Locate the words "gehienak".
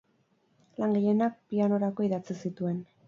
0.97-1.37